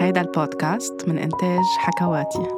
هيدا 0.00 0.20
البودكاست 0.20 1.08
من 1.08 1.18
إنتاج 1.18 1.64
حكواتي. 1.78 2.48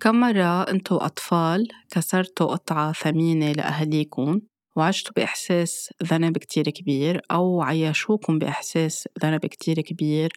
كم 0.00 0.20
مرة 0.20 0.62
أنتوا 0.62 1.06
أطفال 1.06 1.68
كسرتوا 1.90 2.46
قطعة 2.46 2.92
ثمينة 2.92 3.52
لأهليكم 3.52 4.40
وعشتوا 4.76 5.12
بإحساس 5.16 5.90
ذنب 6.04 6.38
كتير 6.38 6.70
كبير 6.70 7.20
أو 7.30 7.62
عيشوكم 7.62 8.38
بإحساس 8.38 9.08
ذنب 9.24 9.46
كتير 9.46 9.80
كبير 9.80 10.32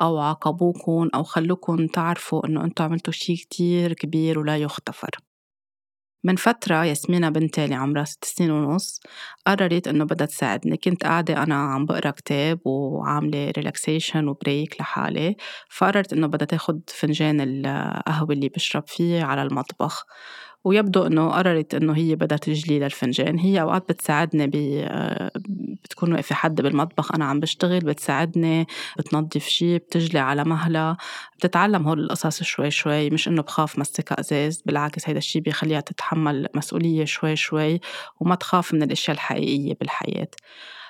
أو 0.00 0.18
عاقبوكم 0.18 1.08
أو 1.14 1.22
خلوكم 1.22 1.86
تعرفوا 1.86 2.46
إنه 2.46 2.64
أنتوا 2.64 2.84
عملتوا 2.84 3.12
شي 3.12 3.36
كتير 3.36 3.92
كبير 3.92 4.38
ولا 4.38 4.56
يغتفر؟ 4.56 5.25
من 6.24 6.36
فترة 6.36 6.84
ياسمينة 6.84 7.28
بنتي 7.28 7.64
اللي 7.64 7.74
عمرها 7.74 8.04
ست 8.04 8.24
سنين 8.24 8.50
ونص 8.50 9.00
قررت 9.46 9.88
إنه 9.88 10.04
بدها 10.04 10.26
تساعدني. 10.26 10.76
كنت 10.76 11.04
قاعدة 11.04 11.42
أنا 11.42 11.54
عم 11.54 11.86
بقرأ 11.86 12.10
كتاب 12.10 12.60
وعاملة 12.66 13.50
relaxation 13.50 14.28
و 14.28 14.37
break 14.37 14.80
لحالي. 14.80 15.36
فقررت 15.70 16.12
إنه 16.12 16.26
بدها 16.26 16.46
تاخد 16.46 16.80
فنجان 16.88 17.40
القهوة 17.40 18.32
اللي 18.32 18.48
بشرب 18.48 18.84
فيه 18.88 19.22
على 19.24 19.42
المطبخ. 19.42 20.04
ويبدو 20.66 21.06
إنه 21.06 21.30
قررت 21.30 21.74
إنه 21.74 21.96
هي 21.96 22.14
بدها 22.14 22.38
تجلي 22.38 22.78
للفنجان. 22.78 23.38
هي 23.38 23.60
أوقات 23.60 23.88
بتساعدني 23.88 24.46
ب 24.46 24.50
بتكون 25.84 26.12
واقفة 26.12 26.34
حد 26.34 26.60
بالمطبخ 26.60 27.14
أنا 27.14 27.24
عم 27.24 27.40
بشتغل 27.40 27.80
بتساعدني 27.80 28.66
بتنظف 28.98 29.48
شيء 29.48 29.76
بتجلي 29.78 30.18
على 30.18 30.44
مهلها. 30.44 30.96
بتتعلم 31.38 31.88
هول 31.88 32.00
القصص 32.00 32.42
شوي 32.42 32.70
شوي. 32.70 33.10
مش 33.10 33.28
إنه 33.28 33.42
بخاف 33.42 33.78
مسكها 33.78 34.20
أزاز 34.20 34.62
بالعكس 34.66 35.08
هيدا 35.08 35.18
الشيء 35.18 35.42
بيخليها 35.42 35.80
تتحمل 35.80 36.48
مسؤولية 36.54 37.04
شوي 37.04 37.36
شوي 37.36 37.80
وما 38.20 38.34
تخاف 38.34 38.74
من 38.74 38.82
الأشياء 38.82 39.14
الحقيقية 39.14 39.74
بالحياة. 39.80 40.28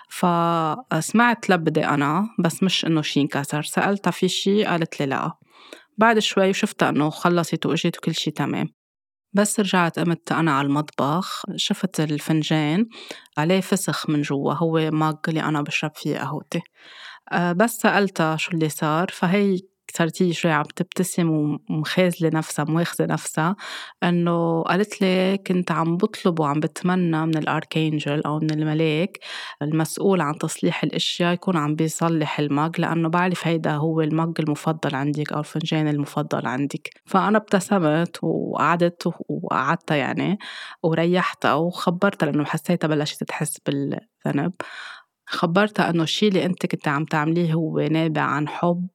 فسمعت 0.08 1.50
لبدي 1.50 1.86
أنا 1.86 2.28
بس 2.38 2.62
مش 2.62 2.84
إنه 2.84 3.02
شي 3.02 3.20
انكسر. 3.20 3.62
سألتها 3.62 4.10
في 4.10 4.28
شي 4.28 4.64
قالت 4.64 5.00
لي 5.00 5.06
لأ. 5.06 5.32
بعد 5.98 6.18
شوي 6.18 6.52
شفتها 6.52 6.88
إنه 6.88 7.10
خلصت 7.10 7.66
وإجت 7.66 7.98
وكل 7.98 8.14
شي 8.14 8.30
تمام. 8.30 8.85
بس 9.32 9.60
رجعت 9.60 9.98
قمت 9.98 10.32
أنا 10.32 10.52
على 10.58 10.66
المطبخ 10.66 11.42
شفت 11.56 12.00
الفنجان 12.00 12.86
عليه 13.38 13.60
فسخ 13.60 14.10
من 14.10 14.22
جوا 14.22 14.52
هو 14.54 14.90
ماج 14.90 15.16
اللي 15.28 15.40
أنا 15.42 15.62
بشرب 15.62 15.92
فيه 15.94 16.18
قهوتي. 16.18 16.60
آه، 17.32 17.52
بس 17.52 17.70
سألتها 17.72 18.36
شو 18.36 18.52
اللي 18.52 18.68
صار 18.68 19.08
فهي 19.12 19.58
هي 20.20 20.32
شوي 20.32 20.52
عم 20.52 20.64
تبتسم 20.76 21.58
ومخازلة 21.70 22.30
نفسها 22.34 22.64
مواخذة 22.64 23.06
نفسها 23.06 23.56
إنه 24.02 24.62
قالت 24.62 25.02
لي 25.02 25.38
كنت 25.46 25.70
عم 25.72 25.96
بطلب 25.96 26.40
وعم 26.40 26.60
بتمنى 26.60 27.26
من 27.26 27.36
الأركينجل 27.36 28.22
أو 28.22 28.38
من 28.38 28.50
الملاك 28.50 29.18
المسؤول 29.62 30.20
عن 30.20 30.38
تصليح 30.38 30.84
الأشياء 30.84 31.32
يكون 31.34 31.56
عم 31.56 31.74
بيصلح 31.74 32.38
المج 32.38 32.80
لأنه 32.80 33.08
بعرف 33.08 33.46
هيدا 33.46 33.72
هو 33.72 34.00
المج 34.00 34.40
المفضل 34.40 34.94
عندك 34.94 35.32
أو 35.32 35.40
الفنجان 35.40 35.88
المفضل 35.88 36.46
عندك. 36.46 36.90
فأنا 37.06 37.38
ابتسمت 37.38 38.18
وقعدت 38.24 39.08
وقعدتها 39.28 39.96
يعني 39.96 40.38
وريحتها 40.82 41.54
وخبرتها 41.54 42.26
لأنه 42.26 42.44
حسيتها 42.44 42.88
بلشت 42.88 43.24
تحس 43.24 43.58
بالذنب. 43.66 44.52
خبرتها 45.26 45.90
إنه 45.90 46.02
الشيء 46.02 46.28
اللي 46.28 46.44
أنت 46.44 46.66
كنت 46.66 46.88
عم 46.88 47.04
تعمليه 47.04 47.52
هو 47.54 47.80
نابع 47.80 48.22
عن 48.22 48.48
حب. 48.48 48.88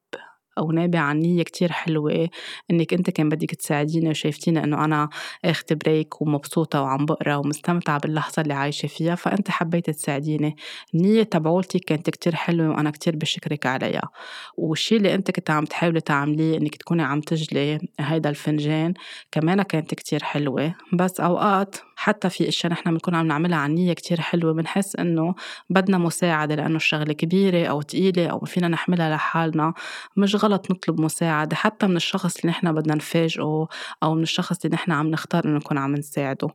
أو 0.58 0.72
نابع 0.72 0.98
عن 0.98 1.18
نية 1.18 1.42
كتير 1.42 1.72
حلوة 1.72 2.28
إنك 2.70 2.94
أنت 2.94 3.10
كان 3.10 3.28
بدك 3.28 3.54
تساعديني 3.54 4.08
وشايفتيني 4.10 4.64
إنه 4.64 4.84
أنا 4.84 5.08
أخت 5.44 5.72
بريك 5.72 6.22
ومبسوطة 6.22 6.82
وعم 6.82 7.06
بقرأ 7.06 7.36
ومستمتعة 7.36 7.98
باللحظة 7.98 8.42
اللي 8.42 8.54
عايشة 8.54 8.86
فيها 8.86 9.14
فأنت 9.14 9.50
حبيت 9.50 9.90
تساعديني. 9.90 10.56
النية 10.94 11.22
تبعولتي 11.22 11.78
كانت 11.78 12.10
كتير 12.10 12.34
حلوة 12.34 12.68
وأنا 12.68 12.90
كتير 12.90 13.16
بشكرك 13.16 13.66
عليها. 13.66 14.08
والشي 14.56 14.96
اللي 14.96 15.14
أنت 15.14 15.30
كنت 15.30 15.50
عم 15.50 15.64
تحاولي 15.64 16.00
تعمليه 16.00 16.58
إنك 16.58 16.76
تكوني 16.76 17.02
عم 17.02 17.20
تجلي 17.20 17.78
هيدا 18.00 18.30
الفنجان 18.30 18.94
كمان 19.32 19.62
كانت 19.62 19.94
كتير 19.94 20.22
حلوة. 20.24 20.74
بس 20.92 21.20
أوقات 21.20 21.76
حتى 22.02 22.30
في 22.30 22.48
إشياء 22.48 22.72
نحن 22.72 22.90
بنكون 22.90 23.14
عم 23.14 23.26
نعملها 23.26 23.58
عن 23.58 23.74
نية 23.74 23.92
كتير 23.92 24.20
حلوة 24.20 24.52
بنحس 24.52 24.96
إنه 24.96 25.34
بدنا 25.70 25.98
مساعدة 25.98 26.54
لأنه 26.54 26.76
الشغلة 26.76 27.12
كبيرة 27.12 27.66
أو 27.66 27.82
تقيلة 27.82 28.26
أو 28.26 28.40
فينا 28.40 28.68
نحملها 28.68 29.16
لحالنا. 29.16 29.74
مش 30.16 30.44
غلط 30.44 30.70
نطلب 30.70 31.00
مساعدة 31.00 31.56
حتى 31.56 31.86
من 31.86 31.96
الشخص 31.96 32.36
اللي 32.36 32.50
نحن 32.50 32.72
بدنا 32.72 32.94
نفاجئه 32.94 33.68
أو 34.02 34.14
من 34.14 34.22
الشخص 34.22 34.64
اللي 34.64 34.74
نحن 34.74 34.92
عم 34.92 35.06
نختار 35.10 35.44
إنه 35.44 35.56
نكون 35.56 35.78
عم 35.78 35.94
نساعده. 35.94 36.48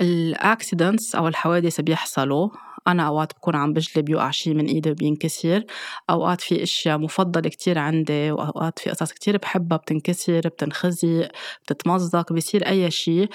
الاكسيدنتس 0.00 1.14
أو 1.14 1.28
الحوادث 1.28 1.80
بيحصلوا 1.80 2.48
أنا 2.88 3.06
أوقات 3.06 3.32
بكون 3.34 3.56
عم 3.56 3.72
بجلي 3.72 4.02
بيوقع 4.02 4.30
شي 4.30 4.54
من 4.54 4.66
إيدي 4.66 4.90
وبينكسر. 4.90 5.64
أوقات 6.10 6.40
في 6.40 6.62
أشياء 6.62 6.98
مفضلة 6.98 7.48
كتير 7.50 7.78
عندي 7.78 8.30
وأوقات 8.30 8.78
في 8.78 8.90
قصص 8.90 9.12
كتير 9.12 9.36
بحبها 9.36 9.78
بتنكسر 9.78 10.40
بتنخزق 10.48 11.28
بتتمزق 11.62 12.32
بصير 12.32 12.66
أي 12.68 12.90
شي. 12.90 13.26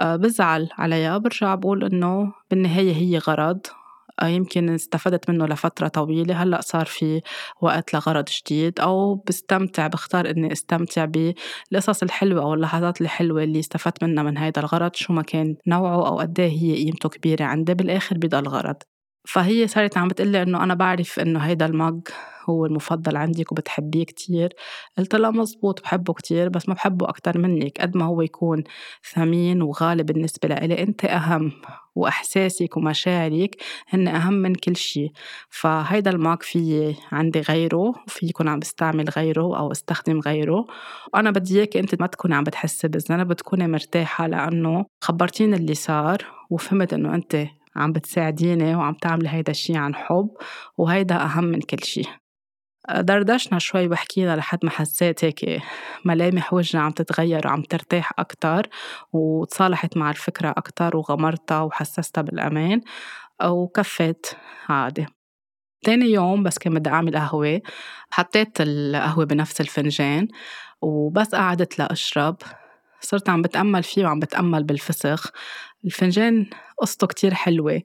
آه، 0.00 0.16
بزعل 0.16 0.68
عليها 0.78 1.18
برجع 1.18 1.54
بقول 1.54 1.84
إنه 1.84 2.32
بالنهاية 2.50 2.92
هي 2.94 3.18
غرض. 3.18 3.60
آه، 4.22 4.26
يمكن 4.26 4.70
استفدت 4.70 5.30
منه 5.30 5.46
لفترة 5.46 5.88
طويلة 5.88 6.42
هلأ 6.42 6.60
صار 6.60 6.86
في 6.86 7.20
وقت 7.60 7.94
لغرض 7.94 8.24
جديد. 8.24 8.80
أو 8.80 9.14
بستمتع 9.14 9.86
بختار 9.86 10.30
إني 10.30 10.52
استمتع 10.52 11.04
بالقصص 11.04 12.02
الحلوة 12.02 12.42
أو 12.42 12.54
اللحظات 12.54 13.00
الحلوة 13.00 13.42
اللي 13.42 13.60
استفدت 13.60 14.04
منها 14.04 14.22
من 14.22 14.38
هيدا 14.38 14.60
الغرض 14.60 14.94
شو 14.94 15.12
ما 15.12 15.22
كان 15.22 15.56
نوعه 15.66 16.06
أو 16.08 16.18
قديه 16.18 16.46
هي 16.48 16.84
قيمته 16.84 17.08
كبيرة 17.08 17.44
عندي. 17.44 17.74
بالآخر 17.74 18.18
بضل 18.18 18.48
غرض. 18.48 18.76
فهي 19.24 19.68
صارت 19.68 19.98
عم 19.98 20.08
بتقلي 20.08 20.42
إنه 20.42 20.64
أنا 20.64 20.74
بعرف 20.74 21.20
إنه 21.20 21.40
هيدا 21.40 21.66
المج 21.66 22.00
هو 22.50 22.66
المفضل 22.66 23.16
عندك 23.16 23.52
وبتحبيه 23.52 24.04
كتير. 24.04 24.52
قلت 24.98 25.14
لها 25.14 25.30
مزبوط 25.30 25.82
بحبه 25.82 26.12
كتير 26.12 26.48
بس 26.48 26.68
ما 26.68 26.74
بحبه 26.74 27.08
أكتر 27.08 27.38
منك. 27.38 27.80
قد 27.80 27.96
ما 27.96 28.04
هو 28.04 28.22
يكون 28.22 28.64
ثمين 29.14 29.62
وغالي 29.62 30.02
بالنسبة 30.02 30.48
لإلي 30.48 30.82
أنت 30.82 31.04
أهم 31.04 31.52
وإحساسك 31.94 32.76
ومشاعرك 32.76 33.56
هن 33.88 34.08
أهم 34.08 34.32
من 34.34 34.54
كل 34.54 34.76
شيء 34.76 35.12
فهيدا 35.50 36.10
الماك 36.10 36.42
في 36.42 36.94
عندي 37.12 37.40
غيره 37.40 37.94
وفي 38.06 38.26
يكون 38.26 38.48
عم 38.48 38.58
بستعمل 38.58 39.08
غيره 39.08 39.58
أو 39.58 39.72
استخدم 39.72 40.20
غيره. 40.20 40.66
وأنا 41.14 41.30
بدي 41.30 41.58
إياك 41.58 41.76
أنت 41.76 42.00
ما 42.00 42.06
تكوني 42.06 42.34
عم 42.34 42.44
بتحسي 42.44 42.88
بالذنب 42.88 43.28
بتكوني 43.28 43.68
مرتاحة 43.68 44.26
لأنه 44.26 44.86
خبرتيني 45.00 45.56
اللي 45.56 45.74
صار 45.74 46.26
وفهمت 46.50 46.92
إنه 46.92 47.14
أنت 47.14 47.46
عم 47.76 47.92
بتساعديني 47.92 48.74
وعم 48.74 48.94
تعملي 48.94 49.28
هيدا 49.28 49.50
الشي 49.50 49.76
عن 49.76 49.94
حب 49.94 50.30
وهيدا 50.78 51.16
أهم 51.24 51.44
من 51.44 51.60
كل 51.60 51.84
شي. 51.84 52.02
دردشنا 52.90 53.58
شوي 53.58 53.88
وحكينا 53.88 54.36
لحد 54.36 54.58
ما 54.64 54.70
حسيت 54.70 55.24
هيك 55.24 55.62
ملامح 56.04 56.54
وجهنا 56.54 56.82
عم 56.82 56.90
تتغير 56.90 57.46
وعم 57.46 57.62
ترتاح 57.62 58.12
أكتر 58.18 58.68
وتصالحت 59.12 59.96
مع 59.96 60.10
الفكرة 60.10 60.50
أكتر 60.56 60.96
وغمرتها 60.96 61.60
وحسستها 61.60 62.22
بالأمان 62.22 62.80
وكفت 63.44 64.36
عادي. 64.68 65.06
تاني 65.84 66.06
يوم 66.06 66.42
بس 66.42 66.58
كان 66.58 66.74
بدي 66.74 66.90
أعمل 66.90 67.16
قهوة 67.16 67.60
حطيت 68.10 68.60
القهوة 68.60 69.24
بنفس 69.24 69.60
الفنجان 69.60 70.28
وبس 70.82 71.34
قعدت 71.34 71.78
لأشرب. 71.78 72.36
صرت 73.00 73.28
عم 73.28 73.42
بتأمل 73.42 73.82
فيه 73.82 74.04
وعم 74.04 74.20
بتأمل 74.20 74.64
بالفسخ. 74.64 75.30
الفنجان 75.84 76.46
قصته 76.78 77.06
كتير 77.06 77.34
حلوة 77.34 77.82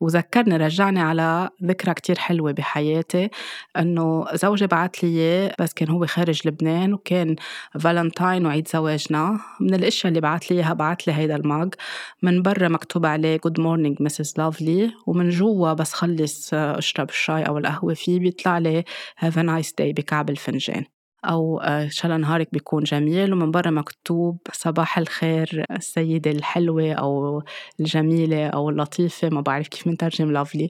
وذكرني 0.00 0.56
رجعني 0.56 1.00
على 1.00 1.50
ذكرى 1.64 1.94
كتير 1.94 2.18
حلوة 2.18 2.52
بحياتي 2.52 3.30
إنه 3.78 4.24
زوجي 4.34 4.66
بعت 4.66 5.04
لي 5.04 5.54
بس 5.58 5.72
كان 5.72 5.88
هو 5.88 6.06
خارج 6.06 6.48
لبنان 6.48 6.94
وكان 6.94 7.36
فالنتاين 7.80 8.46
وعيد 8.46 8.68
زواجنا. 8.68 9.40
من 9.60 9.74
الأشياء 9.74 10.08
اللي 10.08 10.20
بعت 10.20 10.50
لي 10.50 10.56
إياها 10.56 10.72
بعت 10.72 11.06
لي 11.06 11.12
هيدا 11.12 11.36
ال 11.36 11.45
mug 11.45 11.74
من 12.22 12.42
برا 12.42 12.68
مكتوب 12.68 13.06
عليه 13.06 13.36
good 13.36 13.60
morning 13.60 13.96
Mrs. 14.02 14.34
Lovely 14.38 14.92
ومن 15.06 15.28
جوا 15.28 15.72
بس 15.72 15.92
خلص 15.92 16.54
أشرب 16.54 17.08
الشاي 17.08 17.42
أو 17.42 17.58
القهوة 17.58 17.94
فيه 17.94 18.20
بيطلع 18.20 18.58
لي 18.58 18.84
have 19.18 19.38
nice 19.38 19.72
day 19.72 19.92
بكعب 19.92 20.30
الفنجان. 20.30 20.84
أو 21.24 21.60
آه، 21.60 21.90
الله 22.04 22.16
نهارك 22.16 22.48
بيكون 22.52 22.84
جميل 22.84 23.32
ومن 23.32 23.50
برا 23.50 23.70
مكتوب 23.70 24.38
صباح 24.52 24.98
الخير 24.98 25.64
السيدة 25.70 26.30
الحلوة 26.30 26.92
أو 26.92 27.42
الجميلة 27.80 28.46
أو 28.48 28.70
اللطيفة 28.70 29.28
ما 29.28 29.40
بعرف 29.40 29.68
كيف 29.68 29.86
منترجم 29.86 30.32
لافلي 30.32 30.68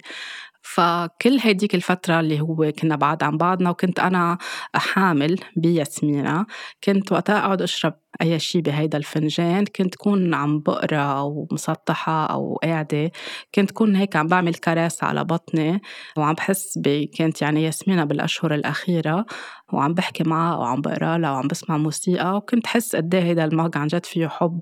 فكل 0.63 1.39
هيديك 1.41 1.75
الفترة 1.75 2.21
اللي 2.21 2.41
هو 2.41 2.73
كنا 2.79 2.97
بعاد 2.97 3.23
عن 3.23 3.37
بعضنا 3.37 3.71
وكنت 3.71 4.01
أنا 4.01 4.39
حامل 4.75 5.39
بياسمينة 5.57 6.47
كنت 6.85 7.13
وقتها 7.13 7.39
أقعد 7.39 7.63
أشرب 7.63 7.95
أي 8.23 8.39
شي 8.39 8.61
بهيدا 8.61 8.99
الفنجان 8.99 9.65
كنت 9.65 9.95
كون 9.95 10.35
عم 10.35 10.61
بقرا 10.61 11.03
أو 11.03 11.49
مسطحة 11.53 12.27
أو 12.27 12.55
قاعدة 12.65 13.11
كنت 13.55 13.71
كون 13.71 13.97
هيك 13.97 14.17
عم 14.17 14.27
بعمل 14.27 14.55
كراسة 14.55 15.07
على 15.07 15.25
بطني 15.25 15.81
وعم 16.17 16.35
بحس 16.35 16.79
ب 16.79 17.05
كانت 17.19 17.43
يعني 17.43 17.65
ياسمينة 17.65 18.05
بالأشهر 18.05 18.55
الأخيرة 18.55 19.27
وعم 19.73 19.95
بحكي 19.95 20.25
معها 20.25 20.57
وعم 20.57 20.81
بقرا 20.81 21.19
لها 21.19 21.31
وعم 21.31 21.49
بسمع 21.49 21.77
موسيقى 21.79 22.37
وكنت 22.37 22.67
حس 22.67 22.97
قد 22.97 23.15
إيه 23.15 23.23
هيدا 23.23 23.45
الماج 23.45 23.79
عن 23.79 23.87
جد 23.87 24.07
فيه 24.07 24.29
حب 24.29 24.61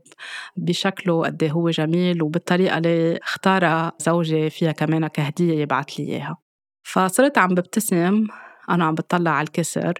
بشكله 0.56 1.24
قد 1.24 1.42
إيه 1.42 1.50
هو 1.52 1.70
جميل 1.70 2.22
وبالطريقة 2.22 2.78
اللي 2.78 3.18
اختارها 3.22 3.92
زوجي 3.98 4.50
فيها 4.50 4.72
كمان 4.72 5.06
كهدية 5.06 5.60
يبعت 5.62 5.98
لي 5.98 6.06
إياها. 6.06 6.36
فصرت 6.82 7.38
عم 7.38 7.48
ببتسم 7.48 8.26
أنا 8.70 8.84
عم 8.84 8.94
بطلع 8.94 9.30
على 9.30 9.46
الكسر 9.46 9.94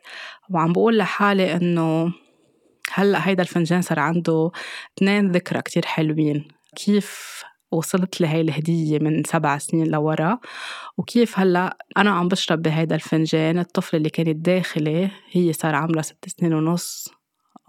وعم 0.50 0.72
بقول 0.72 0.98
لحالي 0.98 1.56
إنه 1.56 2.12
هلأ 2.92 3.28
هيدا 3.28 3.42
الفنجان 3.42 3.82
صار 3.82 3.98
عنده 3.98 4.50
اثنين 4.98 5.32
ذكرى 5.32 5.62
كتير 5.62 5.86
حلوين. 5.86 6.48
كيف 6.76 7.42
وصلت 7.72 8.20
لهي 8.20 8.40
الهدية 8.40 8.98
من 8.98 9.24
سبع 9.24 9.58
سنين 9.58 9.86
لورا؟ 9.86 10.38
وكيف 10.98 11.38
هلأ 11.38 11.76
أنا 11.96 12.10
عم 12.10 12.28
بشرب 12.28 12.62
بهيدا 12.62 12.94
الفنجان؟ 12.94 13.58
الطفل 13.58 13.96
اللي 13.96 14.10
كانت 14.10 14.36
داخلي 14.36 15.10
هي 15.30 15.52
صار 15.52 15.74
عمرها 15.74 16.02
ست 16.02 16.28
سنين 16.28 16.54
ونص 16.54 17.08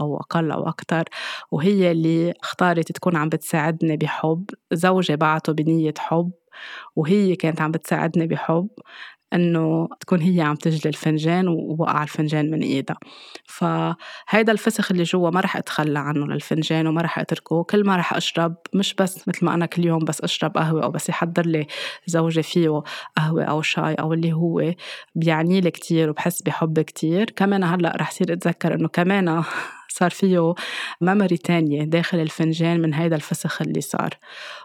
أو 0.02 0.18
أقل 0.18 0.52
أو 0.52 0.68
أكتر 0.70 1.04
وهي 1.52 1.92
اللي 1.92 2.34
اختارت 2.44 2.92
تكون 2.92 3.16
عم 3.16 3.30
بتساعدني 3.30 3.98
بحب. 3.98 4.46
زوجي 4.74 5.16
بعته 5.16 5.54
بنية 5.54 5.94
حب 5.98 6.32
وهي 6.96 7.36
كانت 7.36 7.62
عم 7.62 7.72
بتساعدني 7.72 8.28
بحب. 8.28 8.68
إنه 9.34 9.88
تكون 10.00 10.22
هي 10.22 10.42
عم 10.42 10.56
تجلي 10.56 10.90
الفنجان 10.90 11.48
ووقع 11.48 12.04
الفنجان 12.04 12.52
من 12.52 12.62
إيدها. 12.62 12.98
فهيدا 13.46 14.52
الفسخ 14.52 14.92
اللي 14.92 15.04
جوا 15.04 15.30
ما 15.30 15.40
رح 15.40 15.58
أتخلى 15.58 16.00
عنه 16.00 16.26
للفنجان 16.28 16.88
وما 16.88 17.02
رح 17.02 17.20
أتركه. 17.20 17.64
كل 17.64 17.86
ما 17.86 17.96
رح 17.96 18.14
أشرب 18.14 18.56
مش 18.74 18.94
بس 18.94 19.28
مثل 19.28 19.46
ما 19.46 19.54
أنا 19.54 19.66
كل 19.66 19.86
يوم 19.86 20.04
بس 20.06 20.22
أشرب 20.22 20.58
قهوة 20.58 20.84
أو 20.84 20.92
بس 20.92 21.10
يحضر 21.10 21.46
لي 21.46 21.68
زوجي 22.06 22.44
فيه 22.44 22.84
قهوة 23.18 23.44
أو 23.44 23.62
شاي 23.62 23.94
أو 23.94 24.14
اللي 24.14 24.34
هو 24.34 24.74
بيعني 25.16 25.62
لي 25.62 25.72
كثير 25.72 26.10
وبحس 26.10 26.42
بحب 26.42 26.80
كثير 26.80 27.30
كمان 27.30 27.64
هلأ 27.64 27.94
رح 27.96 28.12
صير 28.12 28.34
أتذكر 28.34 28.74
إنه 28.74 28.88
كمان 28.88 29.44
صار 30.00 30.10
فيه 30.10 30.54
ميموري 31.02 31.38
تانية 31.38 31.84
داخل 31.84 32.20
الفنجان 32.20 32.82
من 32.82 32.94
هيدا 32.94 33.16
الفسخ 33.16 33.62
اللي 33.62 33.82
صار. 33.82 34.10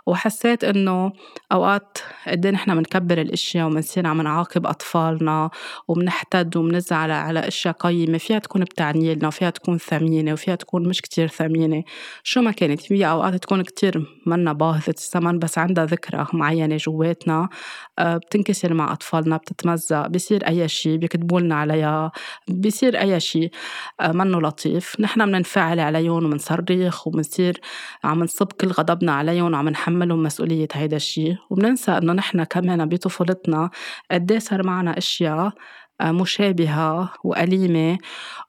وحسيت 0.07 0.65
إنه 0.65 1.13
أوقات 1.53 1.99
قد 2.29 2.47
إيه 2.47 2.53
نحن 2.53 2.75
بنكبر 2.75 3.21
الأشياء 3.21 3.67
وبنصير 3.67 4.07
عم 4.07 4.21
نعاقب 4.23 4.67
أطفالنا 4.67 5.51
وبنحتد 5.89 6.57
وبنزعل 6.57 7.11
على 7.11 7.41
أشياء 7.49 7.75
قيمة 7.75 8.19
فيها 8.19 8.39
تكون 8.39 8.65
بتعني 8.65 9.15
لنا 9.15 9.29
وفيها 9.29 9.51
تكون 9.51 9.79
ثمينة 9.79 10.33
وفيها 10.33 10.55
تكون 10.55 10.89
مش 10.89 11.01
كتير 11.03 11.29
ثمينة. 11.29 11.83
شو 12.23 12.41
ما 12.41 12.51
كانت 12.51 12.81
في 12.81 13.07
أوقات 13.07 13.35
تكون 13.35 13.63
كتير 13.63 14.21
منا 14.27 14.53
باهظة 14.53 14.91
الثمن 14.99 15.39
بس 15.39 15.59
عندها 15.59 15.85
ذكرى 15.87 16.27
معينة 16.33 16.77
جواتنا 16.77 17.49
آه، 17.99 18.17
بتنكسر 18.17 18.75
مع 18.75 18.93
أطفالنا 18.93 19.37
بتتمزق 19.37 20.07
بصير 20.07 20.47
أي 20.49 20.69
شيء 20.69 20.97
بيكتبوا 20.97 21.41
لنا 21.41 21.55
عليها 21.55 22.13
بصير 22.49 23.01
أي 23.01 23.21
شيء 23.21 23.51
آه، 24.01 24.13
منه 24.13 24.41
لطيف. 24.41 25.01
نحن 25.01 25.24
بننفعل 25.27 25.81
عليهم 25.81 26.25
وبنصرخ 26.25 27.07
وبنصير 27.07 27.61
عم 28.05 28.25
نصب 28.25 28.53
كل 28.53 28.69
غضبنا 28.69 29.13
عليهم 29.13 29.53
وعم 29.53 29.69
نحملهم 29.69 30.23
مسؤولية 30.23 30.69
هيدا 30.73 30.97
الشيء 30.97 31.37
وبننسى 31.51 31.93
إنه 31.93 32.13
نحن 32.13 32.45
كمان 32.45 32.89
بطفولتنا 32.89 33.71
قد 34.11 34.33
إيه 34.33 34.39
صار 34.39 34.67
معنا 34.67 34.99
أشياء 34.99 35.53
مشابهة 36.03 37.13
وأليمة 37.25 37.99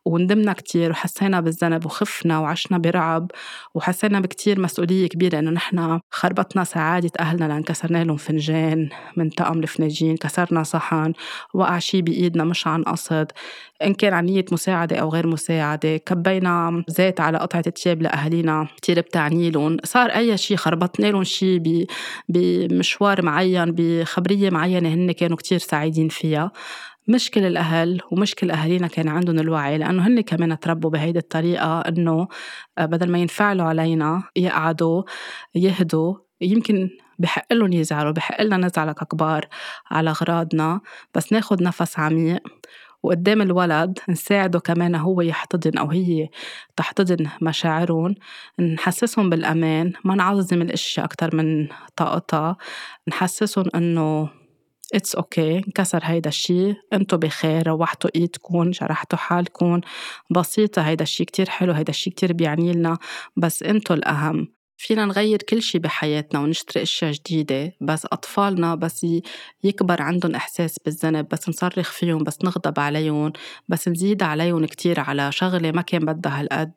وندمنا 0.05 0.53
كتير 0.53 0.91
وحسينا 0.91 1.41
بالذنب 1.41 1.85
وخفنا 1.85 2.39
وعشنا 2.39 2.77
برعب 2.77 3.31
وحسينا 3.75 4.19
بكتير 4.19 4.59
مسؤولية 4.59 5.07
كبيرة 5.07 5.39
إنه 5.39 5.51
نحن 5.51 5.99
خربطنا 6.11 6.63
سعادة 6.63 7.11
أهلنا 7.19 7.45
لأن 7.45 7.63
كسرنا 7.63 8.03
لهم 8.03 8.17
فنجان 8.17 8.89
من 9.17 9.29
طقم 9.29 9.59
الفناجين 9.59 10.17
كسرنا 10.17 10.63
صحن 10.63 11.13
وقع 11.53 11.79
شي 11.79 12.01
بإيدنا 12.01 12.43
مش 12.43 12.67
عن 12.67 12.83
قصد. 12.83 13.31
إن 13.83 13.93
كان 13.93 14.13
عن 14.13 14.25
نية 14.25 14.45
مساعدة 14.51 14.95
أو 14.97 15.09
غير 15.09 15.27
مساعدة 15.27 15.97
كبينا 15.97 16.83
زيت 16.87 17.19
على 17.21 17.37
قطعة 17.37 17.61
تياب 17.69 18.01
لأهالينا 18.01 18.67
كتير 18.77 18.99
بتعني 19.01 19.51
لهم. 19.51 19.77
صار 19.83 20.09
أي 20.09 20.37
شي 20.37 20.57
خربطنا 20.57 21.07
لهم 21.07 21.23
شي 21.23 21.59
بمشوار 22.29 23.21
معين 23.25 23.71
بخبرية 23.71 24.49
معينة 24.49 24.89
هن 24.89 25.11
كانوا 25.11 25.37
كتير 25.37 25.57
سعيدين 25.59 26.09
فيها. 26.09 26.51
مشكل 27.07 27.45
الأهل 27.45 28.01
ومشكل 28.11 28.51
أهالينا 28.51 28.87
كان 28.87 29.07
عندهم 29.07 29.39
الوعي 29.39 29.77
لأنه 29.77 30.07
هن 30.07 30.21
كمان 30.21 30.59
تربوا 30.59 30.89
بهيدي 30.89 31.19
الطريقة 31.19 31.79
إنه 31.79 32.27
آه، 32.77 32.85
بدل 32.85 33.11
ما 33.11 33.19
ينفعلوا 33.19 33.65
علينا 33.65 34.23
يقعدوا 34.35 35.03
يهدوا 35.55 36.15
يمكن 36.41 36.89
بحق 37.19 37.53
لهم 37.53 37.73
يزعلوا 37.73 38.11
بحق 38.11 38.41
لنا 38.41 38.57
نزعل 38.57 38.91
ككبار 38.91 39.45
على 39.91 40.09
أغراضنا 40.09 40.81
بس 41.15 41.33
ناخد 41.33 41.61
نفس 41.61 41.99
عميق. 41.99 42.41
وقدام 43.05 43.41
الولد 43.41 43.99
نساعده 44.09 44.59
كمان 44.59 44.95
هو 44.95 45.21
يحتضن 45.21 45.77
أو 45.77 45.91
هي 45.91 46.29
تحتضن 46.75 47.27
مشاعرهم 47.41 48.15
نحسسهم 48.59 49.29
بالأمان 49.29 49.93
ما 50.03 50.15
نعظم 50.15 50.61
الأشياء 50.61 51.05
أكتر 51.05 51.35
من 51.35 51.67
طاقتها 51.95 52.57
نحسسهم 53.07 53.65
إنه 53.75 54.29
it's 54.93 55.15
okay 55.15 55.61
okay. 55.61 55.65
انكسر 55.67 55.99
هيدا 56.03 56.29
الشيء 56.29 56.75
انتو 56.93 57.17
بخير. 57.17 57.67
جرحتوا 57.67 58.09
ايدكم. 58.15 58.71
جرحتوا 58.71 59.17
حالكم. 59.17 59.81
بسيطة. 60.31 60.81
هيدا 60.81 61.03
الشيء 61.03 61.25
كتير 61.25 61.49
حلو. 61.49 61.73
هيدا 61.73 61.89
الشيء 61.89 62.13
كتير 62.13 62.33
بيعني 62.33 62.71
لنا. 62.73 62.97
بس 63.37 63.63
انتو 63.63 63.93
الأهم. 63.93 64.47
فينا 64.77 65.05
نغير 65.05 65.37
كل 65.41 65.61
شيء 65.61 65.81
بحياتنا 65.81 66.39
ونشتري 66.39 66.83
أشياء 66.83 67.11
جديدة. 67.11 67.73
بس 67.81 68.05
أطفالنا 68.05 68.75
بس 68.75 69.05
يكبر 69.63 70.01
عندهم 70.01 70.35
إحساس 70.35 70.79
بالذنب. 70.79 71.27
بس 71.27 71.49
نصرخ 71.49 71.91
فيهم. 71.91 72.23
بس 72.23 72.37
نغضب 72.43 72.79
عليهم. 72.79 73.33
بس 73.67 73.87
نزيد 73.87 74.23
عليهم 74.23 74.65
كتير 74.65 74.99
على 74.99 75.31
شغلة 75.31 75.71
ما 75.71 75.81
كان 75.81 76.05
بدها 76.05 76.41
هالقد. 76.41 76.71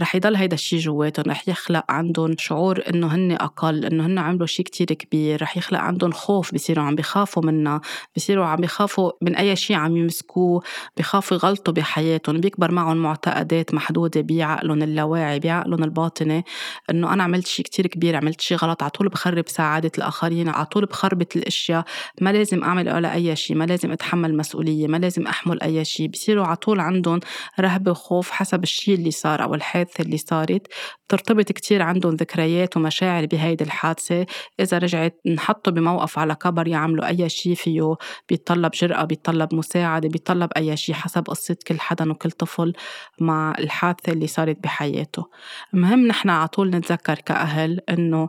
رح 0.00 0.14
يضل 0.14 0.36
هيدا 0.36 0.54
الشي 0.54 0.76
جواتهم 0.76 1.24
رح 1.28 1.48
يخلق 1.48 1.84
عندهم 1.88 2.34
شعور 2.38 2.82
إنه 2.88 3.14
هن 3.14 3.32
أقل 3.32 3.84
إنه 3.84 4.06
هن 4.06 4.18
عملوا 4.18 4.46
شي 4.46 4.62
كتير 4.62 4.86
كبير 4.86 5.42
رح 5.42 5.56
يخلق 5.56 5.80
عندهم 5.80 6.12
خوف 6.12 6.54
بصيروا 6.54 6.84
عم 6.84 6.94
بخافوا 6.94 7.42
منا 7.42 7.80
بصيروا 8.16 8.44
عم 8.44 8.56
بخافوا 8.56 9.12
من 9.22 9.36
أي 9.36 9.56
شي 9.56 9.74
عم 9.74 9.96
يمسكوه 9.96 10.62
بخافوا 10.96 11.36
يغلطوا 11.36 11.74
بحياتهم 11.74 12.40
بيكبر 12.40 12.70
معهم 12.70 12.96
معتقدات 12.96 13.74
محدودة 13.74 14.20
بعقلهم 14.20 14.82
اللاواعي 14.82 15.40
بعقلهم 15.40 15.84
الباطني 15.84 16.44
إنه 16.90 17.12
أنا 17.12 17.22
عملت 17.22 17.46
شي 17.46 17.62
كتير 17.62 17.86
كبير 17.86 18.16
عملت 18.16 18.40
شي 18.40 18.54
غلط 18.54 18.82
على 18.82 18.90
طول 18.90 19.08
بخرب 19.08 19.48
سعاده 19.48 19.92
الآخرين 19.98 20.48
على 20.48 20.66
طول 20.66 20.86
بخربط 20.86 21.36
الأشياء 21.36 21.84
ما 22.20 22.32
لازم 22.32 22.64
أعمل 22.64 22.90
ولا 22.92 23.14
أي 23.14 23.36
شي 23.36 23.54
ما 23.54 23.64
لازم 23.64 23.92
أتحمل 23.92 24.36
مسؤولية 24.36 24.86
ما 24.86 24.96
لازم 24.96 25.26
أحمل 25.26 25.62
أي 25.62 25.84
شي 25.84 26.08
بصيروا 26.08 26.46
على 26.46 26.56
طول 26.56 26.80
عندهم 26.80 27.20
رهبة 27.60 27.90
وخوف 27.90 28.30
حسب 28.30 28.62
الشي 28.62 28.94
اللي 28.94 29.10
صار 29.10 29.42
أو 29.42 29.54
الحادث 29.54 29.81
الحادثة 29.82 30.04
اللي 30.04 30.16
صارت. 30.18 30.66
بترتبط 31.06 31.52
كتير 31.52 31.82
عندهم 31.82 32.14
ذكريات 32.14 32.76
ومشاعر 32.76 33.26
بهيدي 33.26 33.64
الحادثة. 33.64 34.26
إذا 34.60 34.78
رجعت 34.78 35.20
نحطوا 35.26 35.72
بموقف 35.72 36.18
على 36.18 36.34
كبر 36.34 36.68
يعملوا 36.68 37.08
أي 37.08 37.28
شيء 37.28 37.54
فيه. 37.54 37.94
بيتطلب 38.28 38.70
جرأة 38.74 39.04
بيتطلب 39.04 39.54
مساعدة 39.54 40.08
بيتطلب 40.08 40.50
أي 40.56 40.76
شيء 40.76 40.94
حسب 40.94 41.22
قصة 41.22 41.56
كل 41.66 41.80
حدا 41.80 42.10
وكل 42.10 42.30
طفل 42.30 42.72
مع 43.20 43.54
الحادثة 43.58 44.12
اللي 44.12 44.26
صارت 44.26 44.58
بحياته. 44.62 45.26
المهم 45.74 46.06
نحن 46.06 46.30
على 46.30 46.48
طول 46.48 46.70
نتذكر 46.70 47.14
كأهل 47.14 47.80
إنه 47.88 48.28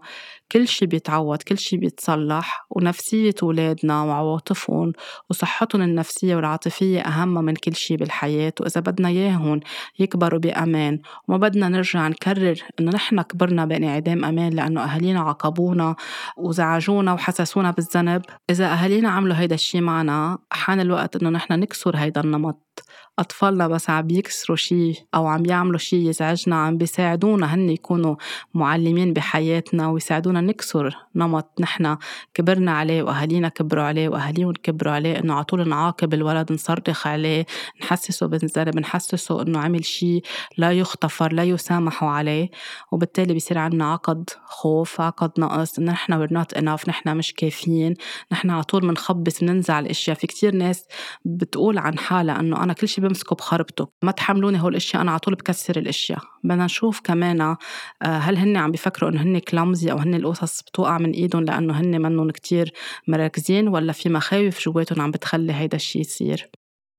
كل 0.53 0.67
شي 0.67 0.85
بيتعوض 0.85 1.41
كل 1.41 1.57
شي 1.57 1.77
بيتصلح 1.77 2.67
ونفسية 2.69 3.33
أولادنا 3.43 4.03
وعواطفهم 4.03 4.93
وصحتهم 5.29 5.81
النفسية 5.81 6.35
والعاطفية 6.35 7.01
أهم 7.01 7.33
من 7.33 7.53
كل 7.55 7.75
شي 7.75 7.97
بالحياة. 7.97 8.53
وإذا 8.59 8.81
بدنا 8.81 9.07
إياهم 9.07 9.59
يكبروا 9.99 10.39
بأمان 10.39 10.99
وما 11.27 11.37
بدنا 11.37 11.69
نرجع 11.69 12.07
نكرر 12.07 12.55
إنه 12.79 12.91
نحن 12.91 13.21
كبرنا 13.21 13.65
بانعدام 13.65 14.25
أمان 14.25 14.53
لأنه 14.53 14.83
أهالينا 14.83 15.19
عاقبونا 15.19 15.95
وزعجونا 16.37 17.13
وحسسونا 17.13 17.71
بالذنب. 17.71 18.21
إذا 18.49 18.73
أهالينا 18.73 19.09
عملوا 19.09 19.35
هيدا 19.35 19.55
الشي 19.55 19.81
معنا 19.81 20.37
حان 20.51 20.79
الوقت 20.79 21.15
إنه 21.15 21.29
نحن 21.29 21.53
نكسر 21.59 21.97
هيدا 21.97 22.21
النمط. 22.21 22.83
أطفالنا 23.19 23.67
بس 23.67 23.89
عم 23.89 24.09
يكسروا 24.09 24.57
شيء 24.57 24.95
أو 25.15 25.27
عم 25.27 25.45
يعملوا 25.45 25.77
شيء 25.77 26.09
يزعجنا 26.09 26.55
عم 26.55 26.77
بيساعدونا 26.77 27.53
هن 27.55 27.69
يكونوا 27.69 28.15
معلمين 28.53 29.13
بحياتنا 29.13 29.87
ويساعدونا 29.87 30.41
نكسر 30.41 30.97
نمط 31.15 31.49
نحن 31.59 31.97
كبرنا 32.33 32.71
عليه 32.71 33.03
وأهالينا 33.03 33.49
كبروا 33.49 33.83
عليه 33.83 34.09
وأهاليهم 34.09 34.53
كبروا 34.53 34.93
عليه 34.93 35.19
إنه 35.19 35.33
على 35.33 35.43
طول 35.43 35.69
نعاقب 35.69 36.13
الولد 36.13 36.51
نصرخ 36.51 37.07
عليه 37.07 37.45
نحسسه 37.81 38.27
بالذنب 38.27 38.79
نحسسه 38.79 39.41
إنه 39.41 39.59
عمل 39.59 39.85
شيء 39.85 40.23
لا 40.57 40.71
يغتفر 40.71 41.33
لا 41.33 41.43
يسامح 41.43 42.03
عليه. 42.03 42.49
وبالتالي 42.91 43.33
بصير 43.33 43.57
عندنا 43.57 43.93
عقد 43.93 44.29
خوف 44.45 45.01
عقد 45.01 45.31
نقص 45.39 45.79
إنه 45.79 45.91
نحن 45.91 46.27
we're 46.27 46.31
not 46.31 46.57
enough 46.59 46.87
نحن 46.89 47.17
مش 47.17 47.33
كافيين 47.33 47.93
نحن 48.31 48.49
على 48.49 48.63
طول 48.63 48.81
بنخبص 48.81 49.39
بننزع 49.43 49.79
الأشياء. 49.79 50.17
في 50.17 50.27
كتير 50.27 50.55
ناس 50.55 50.85
بتقول 51.25 51.77
عن 51.77 51.97
حالها 51.97 52.39
إنه 52.39 52.63
أنا 52.63 52.73
كل 52.73 52.87
شيء 52.87 53.02
بمسكه 53.03 53.35
بخربطه 53.35 53.89
ما 54.03 54.11
تحملوني 54.11 54.61
هول 54.61 54.71
الأشياء 54.71 55.01
أنا 55.01 55.11
على 55.11 55.19
طول 55.19 55.35
بكسر 55.35 55.77
الأشياء. 55.77 56.19
بدنا 56.43 56.65
نشوف 56.65 57.01
كمان 57.03 57.41
آه، 57.41 57.57
هل 58.01 58.37
هن 58.37 58.57
عم 58.57 58.71
بيفكروا 58.71 59.09
إنه 59.09 59.21
هن 59.21 59.39
كلامزي 59.39 59.91
أو 59.91 59.97
هن 59.97 60.15
القصص 60.15 60.61
بتوقع 60.61 60.97
من 60.97 61.11
إيدهم 61.11 61.43
لأنه 61.43 61.79
هن 61.79 62.01
منهم 62.01 62.31
كتير 62.31 62.73
مركزين 63.07 63.67
ولا 63.67 63.91
في 63.93 64.09
مخاوف 64.09 64.59
جواتهم 64.65 65.01
عم 65.01 65.11
بتخلي 65.11 65.53
هيدا 65.53 65.75
الشيء 65.75 66.01
يصير؟ 66.01 66.49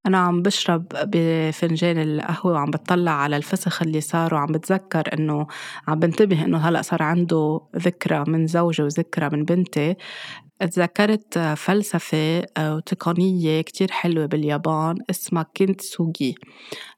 أنا 0.06 0.18
عم 0.18 0.42
بشرب 0.42 0.86
بفنجان 1.04 1.98
القهوة 1.98 2.52
وعم 2.52 2.70
بتطلع 2.70 3.10
على 3.12 3.36
الفسخ 3.36 3.82
اللي 3.82 4.00
صار 4.00 4.34
وعم 4.34 4.46
بتذكر 4.46 5.02
إنه 5.14 5.46
عم 5.88 5.98
بنتبه 5.98 6.44
إنه 6.44 6.58
هلأ 6.58 6.82
صار 6.82 7.02
عنده 7.02 7.60
ذكرى 7.76 8.24
من 8.28 8.46
زوجي 8.46 8.82
وذكرى 8.82 9.28
من 9.32 9.44
بنتي. 9.44 9.96
تذكرت 10.60 11.38
فلسفة 11.38 12.46
وتقنية 12.58 13.60
كتير 13.60 13.90
حلوة 13.90 14.26
باليابان 14.26 14.98
اسمها 15.10 15.46
كينتسوجي. 15.54 16.34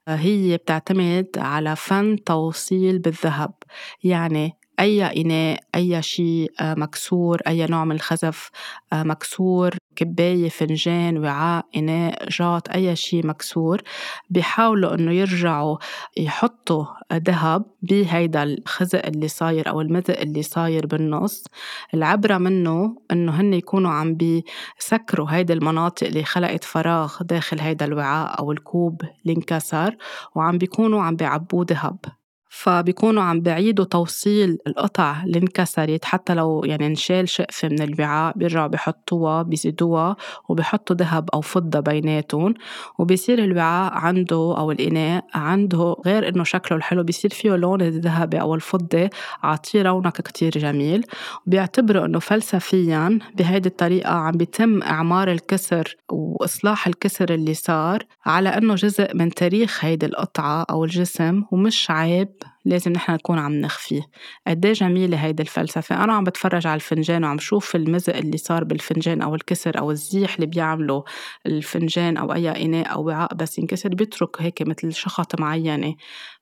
هي 0.07 0.57
بتعتمد 0.57 1.27
على 1.37 1.75
فن 1.75 2.23
توصيل 2.25 2.99
بالذهب. 2.99 3.53
يعني 4.03 4.56
أي 4.79 5.21
إناء 5.21 5.59
أي 5.75 6.01
شيء 6.01 6.51
مكسور 6.61 7.41
أي 7.47 7.65
نوع 7.65 7.85
من 7.85 7.95
الخزف 7.95 8.49
مكسور 8.93 9.75
كباية 9.95 10.49
فنجان 10.49 11.17
وعاء 11.17 11.65
إناء 11.77 12.29
جاط 12.29 12.69
أي 12.69 12.95
شيء 12.95 13.27
مكسور 13.27 13.81
بيحاولوا 14.29 14.93
إنه 14.93 15.11
يرجعوا 15.11 15.77
يحطوا 16.17 16.85
ذهب 17.13 17.65
بهيدا 17.81 18.43
الخزق 18.43 19.05
اللي 19.05 19.27
صاير 19.27 19.69
أو 19.69 19.81
المزق 19.81 20.19
اللي 20.19 20.41
صاير 20.43 20.85
بالنص. 20.85 21.43
العبرة 21.93 22.37
منه 22.37 22.95
إنه 23.11 23.41
هن 23.41 23.53
يكونوا 23.53 23.91
عم 23.91 24.15
بيسكروا 24.15 25.27
هيدي 25.31 25.53
المناطق 25.53 26.07
اللي 26.07 26.23
خلقت 26.23 26.63
فراغ 26.63 27.17
داخل 27.23 27.59
هيدا 27.59 27.85
الوعاء 27.85 28.39
أو 28.39 28.51
الكوب 28.51 29.01
اللي 29.01 29.37
انكسر 29.37 29.95
وعم 30.35 30.57
بيكونوا 30.57 31.01
عم 31.01 31.15
بيعبوه 31.15 31.65
ذهب. 31.69 31.97
فبيكونوا 32.49 33.23
عم 33.23 33.41
بعيدوا 33.41 33.85
توصيل 33.85 34.57
القطع 34.67 35.23
اللي 35.23 35.39
انكسرت 35.39 36.05
حتى 36.05 36.33
لو 36.33 36.63
يعني 36.65 36.87
انشال 36.87 37.29
شقفة 37.29 37.67
من 37.67 37.81
الوعاء 37.81 38.37
بيرجعوا 38.37 38.67
بحطوها 38.67 39.41
بيزيدوها 39.41 40.15
وبحطوا 40.49 40.95
ذهب 40.95 41.29
أو 41.33 41.41
فضة 41.41 41.79
بيناتهم. 41.79 42.53
وبيصير 42.99 43.43
الوعاء 43.43 43.93
عنده 43.93 44.55
أو 44.57 44.71
الإناء 44.71 45.25
عنده 45.33 45.95
غير 46.05 46.27
إنه 46.29 46.43
شكله 46.43 46.77
الحلو 46.77 47.03
بيصير 47.03 47.31
فيه 47.31 47.55
لون 47.55 47.81
الذهبي 47.81 48.41
أو 48.41 48.55
الفضة. 48.55 49.09
عطيه 49.43 49.81
رونق 49.81 50.21
كتير 50.21 50.51
جميل. 50.51 51.05
وبيعتبروا 51.47 52.05
إنه 52.05 52.19
فلسفيا 52.19 53.19
بهيدي 53.37 53.69
الطريقة 53.69 54.11
عم 54.11 54.31
بيتم 54.31 54.83
إعمار 54.83 55.31
الكسر 55.31 55.95
وإصلاح 56.11 56.87
الكسر 56.87 57.33
اللي 57.33 57.53
صار 57.53 58.03
على 58.25 58.49
إنه 58.49 58.75
جزء 58.75 59.15
من 59.15 59.29
تاريخ 59.29 59.85
هيدي 59.85 60.05
القطعة 60.05 60.65
أو 60.69 60.83
الجسم 60.83 61.43
ومش 61.51 61.91
عيب 61.91 62.29
لازم 62.65 62.91
نحن 62.91 63.13
نكون 63.13 63.39
عم 63.39 63.53
نخفيه 63.53 64.01
قد 64.47 64.65
إيه 64.65 64.73
جميلة 64.73 65.17
هيدي 65.17 65.43
الفلسفة؟ 65.43 66.03
أنا 66.03 66.13
عم 66.13 66.23
بتفرج 66.23 66.67
على 66.67 66.75
الفنجان 66.75 67.23
وعم 67.23 67.39
شوف 67.39 67.75
المزق 67.75 68.15
اللي 68.15 68.37
صار 68.37 68.63
بالفنجان 68.63 69.21
أو 69.21 69.35
الكسر 69.35 69.79
أو 69.79 69.91
الزيح 69.91 70.35
اللي 70.35 70.45
بيعمله 70.45 71.03
الفنجان 71.45 72.17
أو 72.17 72.33
أي 72.33 72.65
إناء 72.65 72.93
أو 72.93 73.07
وعاء 73.07 73.35
بس 73.35 73.59
ينكسر 73.59 73.89
بيترك 73.89 74.41
هيك 74.41 74.61
مثل 74.61 74.93
شخط 74.93 75.39
معينة. 75.39 75.95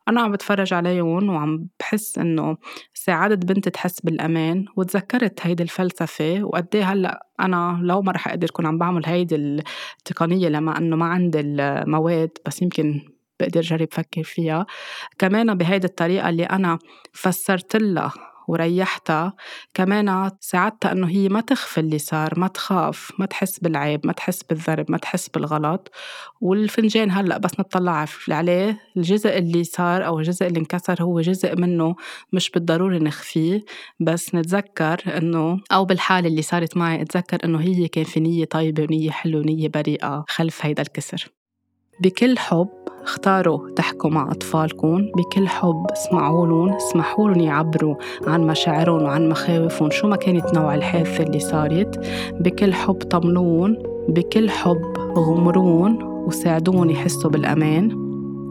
أنا 0.07 0.21
عم 0.21 0.31
بتفرج 0.31 0.73
عليهم 0.73 1.29
وعم 1.29 1.67
بحس 1.79 2.17
إنه 2.17 2.57
ساعدت 2.93 3.45
بنتي 3.45 3.69
تحس 3.69 4.01
بالأمان 4.01 4.65
وتذكرت 4.77 5.39
هيدي 5.41 5.63
الفلسفة 5.63 6.43
وقد 6.43 6.67
إيه 6.75 6.91
هلأ 6.91 7.27
أنا 7.39 7.79
لو 7.81 8.01
ما 8.01 8.11
رح 8.11 8.27
أقدر 8.27 8.47
أكون 8.49 8.65
عم 8.65 8.77
بعمل 8.77 9.05
هيدي 9.05 9.35
التقنية 9.35 10.49
لما 10.49 10.77
إنه 10.77 10.95
ما 10.95 11.05
عندي 11.05 11.39
المواد 11.39 12.31
بس 12.45 12.61
يمكن 12.61 13.14
بقدر 13.39 13.61
جرب 13.61 13.87
فكر 13.91 14.23
فيها. 14.23 14.65
كمان 15.19 15.55
بهيدي 15.55 15.87
الطريقة 15.87 16.29
اللي 16.29 16.43
أنا 16.43 16.79
فسرت 17.13 17.75
لها 17.75 18.13
وريحتها 18.47 19.33
كمان 19.73 20.29
ساعدتها 20.41 20.91
إنه 20.91 21.07
هي 21.09 21.29
ما 21.29 21.41
تخفي 21.41 21.79
اللي 21.79 21.97
صار 21.97 22.39
ما 22.39 22.47
تخاف 22.47 23.11
ما 23.19 23.25
تحس 23.25 23.59
بالعيب 23.59 24.07
ما 24.07 24.13
تحس 24.13 24.43
بالذنب 24.43 24.85
ما 24.91 24.97
تحس 24.97 25.29
بالغلط. 25.29 25.91
والفنجان 26.41 27.11
هلأ 27.11 27.37
بس 27.37 27.59
نطلع 27.59 28.05
عليه. 28.29 28.79
الجزء 28.97 29.37
اللي 29.37 29.63
صار 29.63 30.05
أو 30.05 30.19
الجزء 30.19 30.47
اللي 30.47 30.59
انكسر 30.59 31.03
هو 31.03 31.21
جزء 31.21 31.55
منه 31.55 31.95
مش 32.33 32.49
بالضروري 32.51 32.99
نخفيه. 32.99 33.65
بس 33.99 34.35
نتذكر 34.35 35.17
إنه 35.17 35.59
أو 35.71 35.85
بالحالة 35.85 36.27
اللي 36.27 36.41
صارت 36.41 36.77
معي 36.77 37.01
أتذكر 37.01 37.37
إنه 37.45 37.59
هي 37.61 37.87
كان 37.87 38.03
في 38.03 38.19
نية 38.19 38.45
طيبة 38.45 38.83
ونية 38.83 39.11
حلوة 39.11 39.41
ونية 39.41 39.67
بريئة 39.69 40.25
خلف 40.27 40.65
هيدا 40.65 40.81
الكسر. 40.81 41.29
بكل 41.99 42.37
حب 42.37 42.69
اختاروا 43.03 43.69
تحكوا 43.69 44.09
مع 44.09 44.31
أطفالكم 44.31 45.11
بكل 45.17 45.47
حب 45.47 45.85
اسمعوا 45.91 46.47
لهم 46.47 46.73
اسمحوا 46.73 47.29
لهم 47.29 47.39
يعبروا 47.39 47.95
عن 48.27 48.41
مشاعرهم 48.41 49.03
وعن 49.03 49.29
مخاوفهم 49.29 49.91
شو 49.91 50.07
ما 50.07 50.15
كانت 50.15 50.53
نوع 50.53 50.75
الحادثة 50.75 51.23
اللي 51.23 51.39
صارت. 51.39 52.05
بكل 52.39 52.73
حب 52.73 52.93
طمنون 52.95 53.77
بكل 54.09 54.49
حب 54.49 54.97
غمرون 55.17 56.03
وساعدون 56.03 56.89
يحسوا 56.89 57.29
بالأمان. 57.29 57.91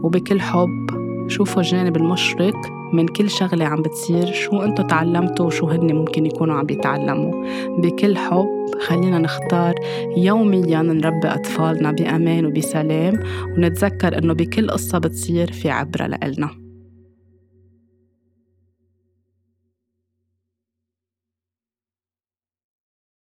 وبكل 0.03 0.41
حب 0.41 0.94
شوفوا 1.27 1.61
الجانب 1.61 1.97
المشرق 1.97 2.55
من 2.93 3.07
كل 3.07 3.29
شغلة 3.29 3.65
عم 3.65 3.81
بتصير 3.81 4.25
شو 4.25 4.61
انتو 4.61 4.83
تعلمتوا 4.83 5.45
وشو 5.45 5.67
هن 5.67 5.95
ممكن 5.95 6.25
يكونوا 6.25 6.55
عم 6.55 6.65
بيتعلموا. 6.65 7.45
بكل 7.77 8.17
حب 8.17 8.47
خلينا 8.87 9.19
نختار 9.19 9.75
يوميا 10.17 10.81
نربي 10.81 11.27
أطفالنا 11.27 11.91
بأمان 11.91 12.45
وبسلام 12.45 13.23
ونتذكر 13.57 14.17
إنه 14.17 14.33
بكل 14.33 14.69
قصة 14.69 14.97
بتصير 14.97 15.51
في 15.51 15.69
عبرة 15.69 16.07
لإلنا. 16.07 16.64